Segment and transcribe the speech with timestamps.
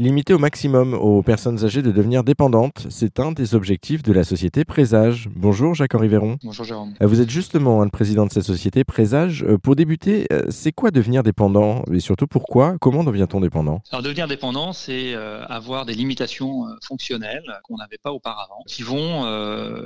[0.00, 4.24] Limiter au maximum aux personnes âgées de devenir dépendantes, c'est un des objectifs de la
[4.24, 5.28] société Présage.
[5.36, 6.38] Bonjour Jacques-Henri Véron.
[6.42, 6.94] Bonjour Jérôme.
[7.02, 9.44] Euh, vous êtes justement le président de cette société Présage.
[9.46, 12.78] Euh, pour débuter, euh, c'est quoi devenir dépendant Et surtout pourquoi?
[12.80, 13.82] Comment devient-on dépendant?
[13.90, 19.26] Alors devenir dépendant, c'est avoir des limitations fonctionnelles qu'on n'avait pas auparavant, qui vont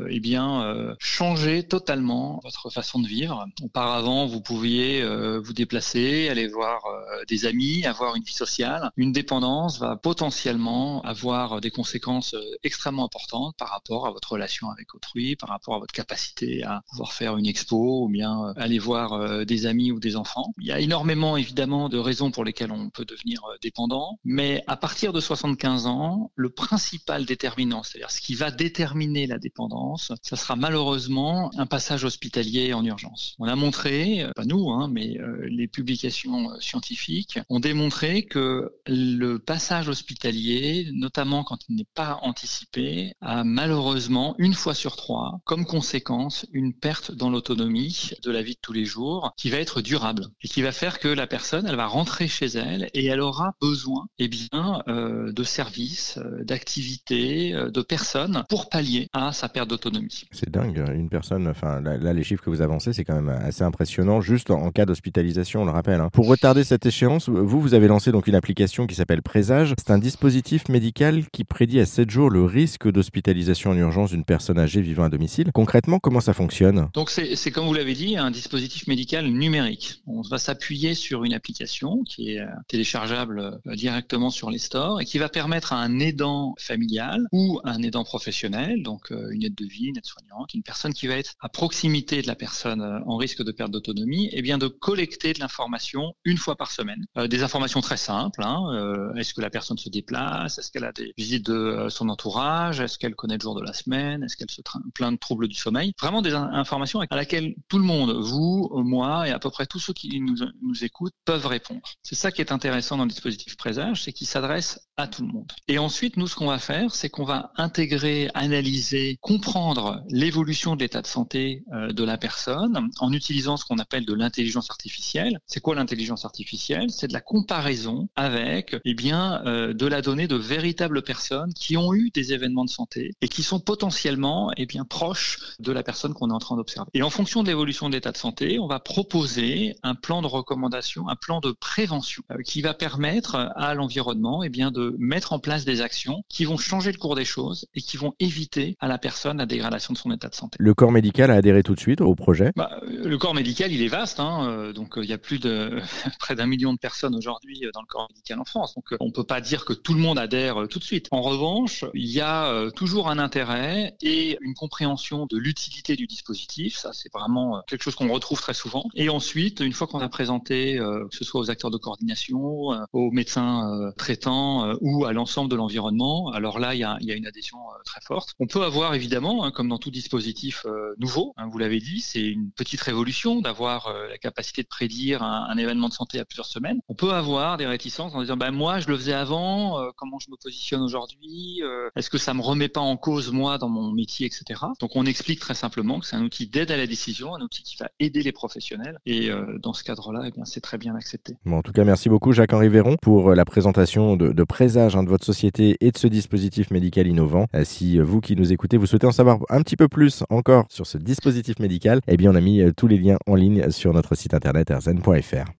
[0.08, 3.46] eh bien changer totalement votre façon de vivre.
[3.64, 5.04] Auparavant, vous pouviez
[5.42, 6.82] vous déplacer, aller voir
[7.28, 8.90] des amis, avoir une vie sociale.
[8.96, 14.68] Une dépendance va potentiellement avoir des conséquences euh, extrêmement importantes par rapport à votre relation
[14.68, 18.52] avec autrui, par rapport à votre capacité à pouvoir faire une expo ou bien euh,
[18.56, 20.52] aller voir euh, des amis ou des enfants.
[20.60, 24.76] Il y a énormément évidemment de raisons pour lesquelles on peut devenir dépendant, mais à
[24.76, 30.36] partir de 75 ans, le principal déterminant, c'est-à-dire ce qui va déterminer la dépendance, ça
[30.36, 33.36] sera malheureusement un passage hospitalier en urgence.
[33.38, 35.16] On a montré, pas nous, hein, mais
[35.46, 43.12] les publications scientifiques ont démontré que le passage hospitalier, notamment quand il n'est pas anticipé,
[43.20, 48.54] a malheureusement, une fois sur trois, comme conséquence, une perte dans l'autonomie de la vie
[48.54, 51.66] de tous les jours qui va être durable et qui va faire que la personne,
[51.68, 56.42] elle va rentrer chez elle et elle aura besoin eh bien, euh, de services, euh,
[56.42, 60.24] d'activités, euh, de personnes pour pallier à sa perte d'autonomie.
[60.32, 63.62] C'est dingue, une personne, enfin là, les chiffres que vous avancez, c'est quand même assez
[63.62, 66.00] impressionnant, juste en, cas d'hospitalisation, on le rappelle.
[66.00, 66.10] Hein.
[66.12, 69.73] Pour retarder cette échéance, vous, vous avez lancé donc une application qui s'appelle Présage.
[69.78, 74.24] C'est un dispositif médical qui prédit à 7 jours le risque d'hospitalisation en urgence d'une
[74.24, 75.50] personne âgée vivant à domicile.
[75.52, 76.88] Concrètement, comment ça fonctionne?
[76.94, 80.02] Donc c'est comme vous l'avez dit, un dispositif médical numérique.
[80.06, 85.00] On va s'appuyer sur une application qui est euh, téléchargeable euh, directement sur les stores
[85.00, 89.44] et qui va permettre à un aidant familial ou un aidant professionnel, donc euh, une
[89.44, 92.34] aide de vie, une aide soignante, une personne qui va être à proximité de la
[92.34, 96.56] personne en risque de perte d'autonomie, et eh bien de collecter de l'information une fois
[96.56, 97.04] par semaine.
[97.28, 98.42] des informations très simples.
[98.42, 100.58] Hein, est-ce que la personne se déplace?
[100.58, 102.80] Est-ce qu'elle a des visites de euh, son entourage?
[102.80, 104.22] Est-ce qu'elle connaît le jour de la semaine?
[104.22, 104.62] Est-ce qu'elle se
[104.94, 105.92] plaint de troubles du sommeil?
[106.00, 109.78] Vraiment des informations à laquelle tout le monde, vous, moi et à peu près tous
[109.78, 111.82] ceux qui nous, nous écoutent peuvent répondre.
[112.02, 115.32] C'est ça qui est intéressant dans le dispositif Présage, c'est qu'il s'adresse à tout le
[115.32, 115.50] monde.
[115.68, 120.80] Et ensuite, nous, ce qu'on va faire, c'est qu'on va intégrer, analyser, comprendre l'évolution de
[120.80, 125.40] l'état de santé euh, de la personne en utilisant ce qu'on appelle de l'intelligence artificielle.
[125.46, 126.90] C'est quoi l'intelligence artificielle?
[126.90, 131.76] C'est de la comparaison avec, eh bien, euh, de la donnée de véritables personnes qui
[131.76, 135.82] ont eu des événements de santé et qui sont potentiellement eh bien, proches de la
[135.82, 136.90] personne qu'on est en train d'observer.
[136.94, 140.26] Et en fonction de l'évolution de l'état de santé, on va proposer un plan de
[140.26, 145.32] recommandation, un plan de prévention euh, qui va permettre à l'environnement eh bien, de mettre
[145.32, 148.76] en place des actions qui vont changer le cours des choses et qui vont éviter
[148.80, 150.56] à la personne la dégradation de son état de santé.
[150.60, 152.52] Le corps médical a adhéré tout de suite au projet?
[152.56, 154.20] Bah, Le corps médical, il est vaste.
[154.20, 155.80] Hein, donc il y a plus de
[156.18, 158.74] près d'un million de personnes aujourd'hui dans le corps médical en France.
[158.74, 161.08] Donc on peut pas dire que tout le monde adhère euh, tout de suite.
[161.10, 166.06] En revanche, il y a euh, toujours un intérêt et une compréhension de l'utilité du
[166.06, 166.76] dispositif.
[166.76, 168.84] Ça, c'est vraiment euh, quelque chose qu'on retrouve très souvent.
[168.94, 173.10] Et ensuite, une fois qu'on a présenté, que ce soit aux acteurs de coordination, aux
[173.10, 177.14] médecins traitants ou à l'ensemble de l'environnement, alors là, il y a, il y a
[177.14, 178.34] une adhésion très forte.
[178.40, 180.64] On peut avoir évidemment, hein, comme dans tout dispositif
[180.98, 185.46] nouveau, hein, vous l'avez dit, c'est une petite révolution d'avoir la capacité de prédire un,
[185.50, 186.80] un, événement de santé à plusieurs semaines.
[186.88, 190.18] On peut avoir des réticences en disant, ben moi, je le faisais avant, euh, comment
[190.18, 193.68] je me positionne aujourd'hui, euh, est-ce que ça me remet pas en cause moi dans
[193.68, 194.60] mon métier, etc.
[194.80, 197.62] Donc on explique très simplement que c'est un outil d'aide à la décision, un outil
[197.62, 200.94] qui va aider les professionnels, et euh, dans ce cadre-là, eh bien c'est très bien
[200.94, 201.36] accepté.
[201.46, 205.08] En tout cas, merci beaucoup Jacques-Henri Véron pour la présentation de, de présage hein, de
[205.08, 207.46] votre société et de ce dispositif médical innovant.
[207.64, 210.86] si vous qui nous écoutez, vous souhaitez en savoir un petit peu plus encore sur
[210.86, 214.14] ce dispositif médical, eh bien on a mis tous les liens en ligne sur notre
[214.14, 215.52] site internet rzn.fr.